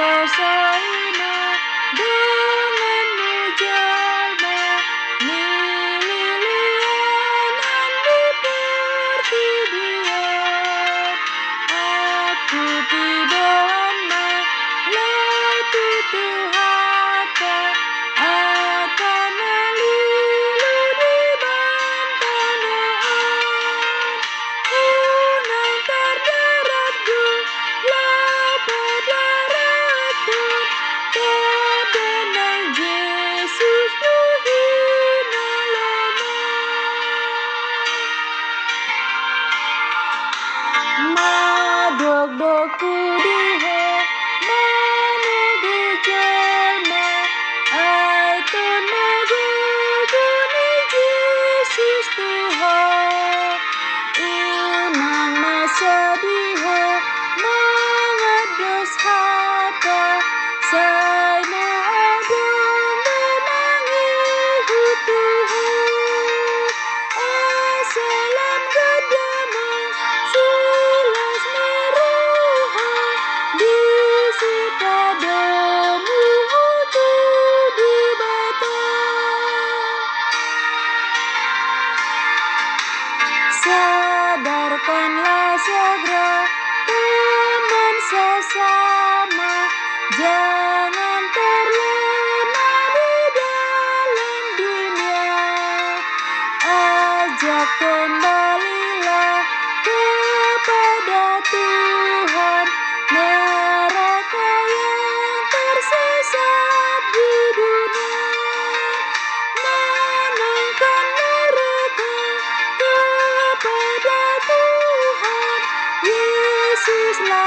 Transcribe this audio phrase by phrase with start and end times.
[0.00, 0.99] 脚下。
[84.80, 86.32] Sadarkanlah segera
[86.88, 89.54] teman sesama
[90.16, 95.36] Jangan terlena di dalam dunia.
[96.64, 98.29] Ajak kembalilah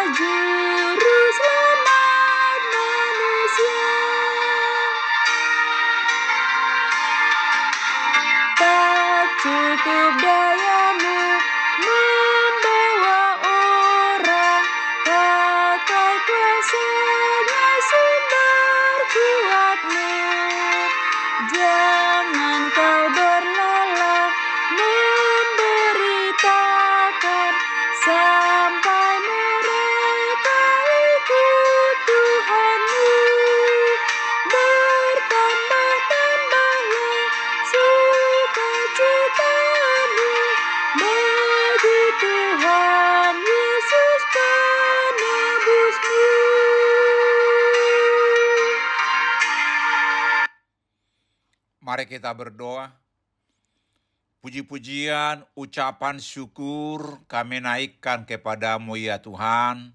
[0.00, 0.27] I'll
[51.98, 52.94] Mari kita berdoa.
[54.38, 59.90] Puji-pujian, ucapan syukur kami naikkan kepadamu ya Tuhan.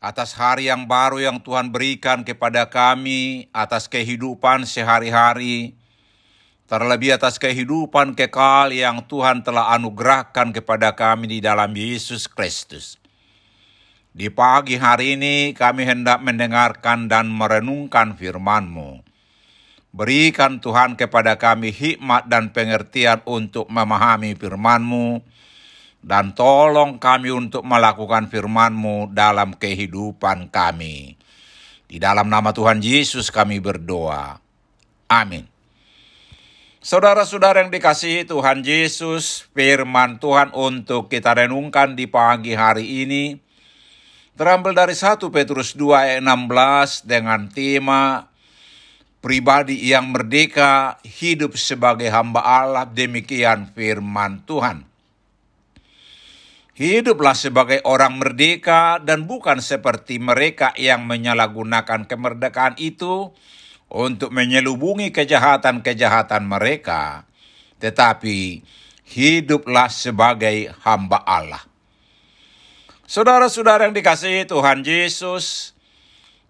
[0.00, 5.76] Atas hari yang baru yang Tuhan berikan kepada kami, atas kehidupan sehari-hari,
[6.64, 12.96] terlebih atas kehidupan kekal yang Tuhan telah anugerahkan kepada kami di dalam Yesus Kristus.
[14.16, 19.07] Di pagi hari ini kami hendak mendengarkan dan merenungkan firman-Mu.
[19.88, 25.24] Berikan Tuhan kepada kami hikmat dan pengertian untuk memahami firman-Mu,
[26.04, 31.16] dan tolong kami untuk melakukan firman-Mu dalam kehidupan kami.
[31.88, 34.44] Di dalam nama Tuhan Yesus kami berdoa.
[35.08, 35.48] Amin.
[36.78, 43.40] Saudara-saudara yang dikasihi Tuhan Yesus, firman Tuhan untuk kita renungkan di pagi hari ini
[44.38, 48.27] terambil dari 1 Petrus 2 ayat 16 dengan tema
[49.18, 54.86] pribadi yang merdeka hidup sebagai hamba Allah demikian firman Tuhan.
[56.78, 63.34] Hiduplah sebagai orang merdeka dan bukan seperti mereka yang menyalahgunakan kemerdekaan itu
[63.90, 67.26] untuk menyelubungi kejahatan-kejahatan mereka,
[67.82, 68.62] tetapi
[69.10, 71.66] hiduplah sebagai hamba Allah.
[73.08, 75.74] Saudara-saudara yang dikasihi Tuhan Yesus,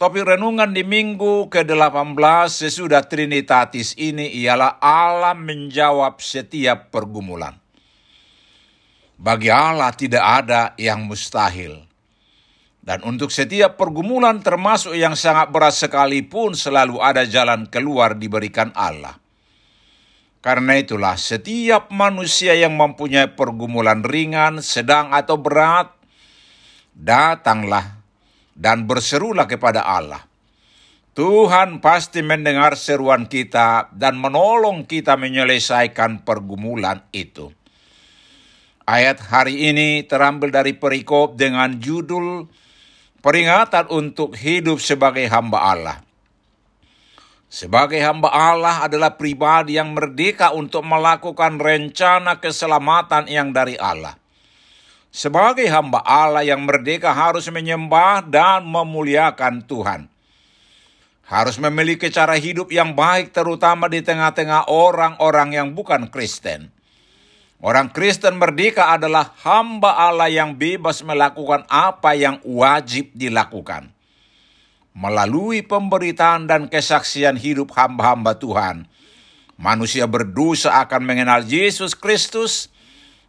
[0.00, 2.16] topik renungan di minggu ke-18
[2.48, 7.52] sesudah Trinitatis ini ialah Allah menjawab setiap pergumulan.
[9.20, 11.84] Bagi Allah tidak ada yang mustahil.
[12.80, 19.20] Dan untuk setiap pergumulan termasuk yang sangat berat sekalipun selalu ada jalan keluar diberikan Allah.
[20.40, 25.92] Karena itulah setiap manusia yang mempunyai pergumulan ringan, sedang atau berat,
[26.96, 27.99] datanglah
[28.54, 30.30] dan berserulah kepada Allah.
[31.10, 37.50] Tuhan pasti mendengar seruan kita dan menolong kita menyelesaikan pergumulan itu.
[38.86, 42.46] Ayat hari ini terambil dari perikop dengan judul
[43.22, 45.98] peringatan untuk hidup sebagai hamba Allah.
[47.50, 54.19] Sebagai hamba Allah adalah pribadi yang merdeka untuk melakukan rencana keselamatan yang dari Allah.
[55.10, 60.06] Sebagai hamba Allah yang merdeka harus menyembah dan memuliakan Tuhan.
[61.26, 66.70] Harus memiliki cara hidup yang baik terutama di tengah-tengah orang-orang yang bukan Kristen.
[67.62, 73.92] Orang Kristen merdeka adalah hamba Allah yang bebas melakukan apa yang wajib dilakukan
[74.96, 78.90] melalui pemberitaan dan kesaksian hidup hamba-hamba Tuhan,
[79.54, 82.68] manusia berdosa akan mengenal Yesus Kristus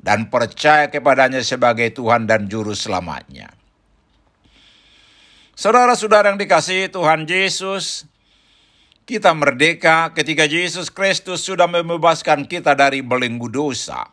[0.00, 3.52] dan percaya kepadanya sebagai Tuhan dan Juru Selamatnya.
[5.56, 8.04] Saudara-saudara yang dikasihi Tuhan Yesus,
[9.08, 14.12] kita merdeka ketika Yesus Kristus sudah membebaskan kita dari belenggu dosa.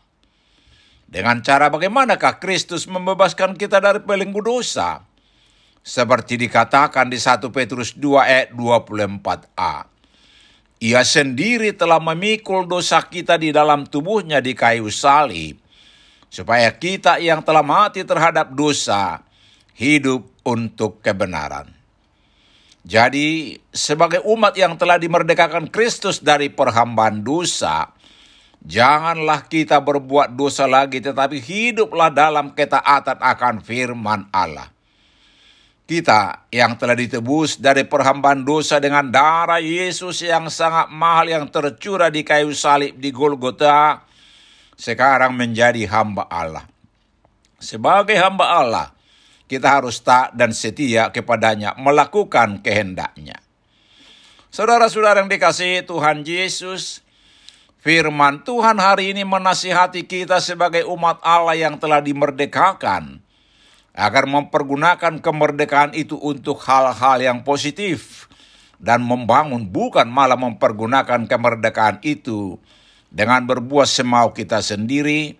[1.04, 5.04] Dengan cara bagaimanakah Kristus membebaskan kita dari belenggu dosa?
[5.84, 9.92] seperti dikatakan di 1 Petrus 2 ayat 24a.
[10.84, 15.60] Ia sendiri telah memikul dosa kita di dalam tubuhnya di kayu salib,
[16.34, 19.22] supaya kita yang telah mati terhadap dosa
[19.78, 21.70] hidup untuk kebenaran.
[22.82, 27.94] Jadi, sebagai umat yang telah dimerdekakan Kristus dari perhambaan dosa,
[28.66, 34.74] janganlah kita berbuat dosa lagi, tetapi hiduplah dalam ketaatan akan firman Allah
[35.84, 42.08] kita yang telah ditebus dari perhambaan dosa dengan darah Yesus yang sangat mahal yang tercurah
[42.08, 44.08] di kayu salib di Golgota,
[44.78, 46.66] sekarang menjadi hamba Allah.
[47.62, 48.88] Sebagai hamba Allah,
[49.48, 53.40] kita harus tak dan setia kepadanya melakukan kehendaknya.
[54.54, 57.02] Saudara-saudara yang dikasihi Tuhan Yesus,
[57.82, 63.24] firman Tuhan hari ini menasihati kita sebagai umat Allah yang telah dimerdekakan
[63.94, 68.26] agar mempergunakan kemerdekaan itu untuk hal-hal yang positif
[68.82, 72.58] dan membangun bukan malah mempergunakan kemerdekaan itu
[73.14, 75.38] dengan berbuat semau kita sendiri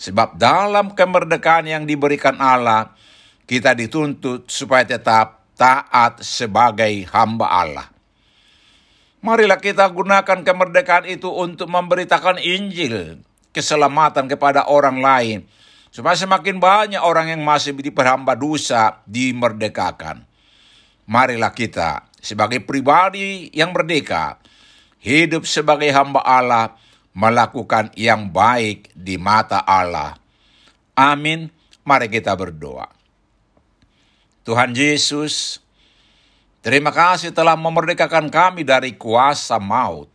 [0.00, 2.96] sebab dalam kemerdekaan yang diberikan Allah
[3.44, 7.86] kita dituntut supaya tetap taat sebagai hamba Allah.
[9.22, 13.22] Marilah kita gunakan kemerdekaan itu untuk memberitakan Injil,
[13.54, 15.46] keselamatan kepada orang lain,
[15.92, 20.24] Supaya semakin banyak orang yang masih diperhamba dosa dimerdekakan.
[21.04, 24.40] Marilah kita sebagai pribadi yang merdeka,
[25.04, 26.72] hidup sebagai hamba Allah,
[27.12, 30.16] melakukan yang baik di mata Allah.
[30.96, 31.52] Amin.
[31.84, 32.88] Mari kita berdoa.
[34.42, 35.62] Tuhan Yesus,
[36.64, 40.10] terima kasih telah memerdekakan kami dari kuasa maut.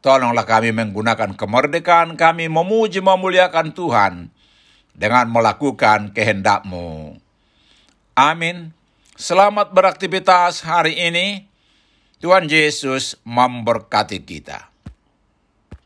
[0.00, 4.32] Tolonglah kami menggunakan kemerdekaan kami memuji memuliakan Tuhan
[4.96, 7.20] dengan melakukan kehendakmu.
[8.16, 8.72] Amin.
[9.20, 11.44] Selamat beraktivitas hari ini.
[12.20, 14.69] Tuhan Yesus memberkati kita.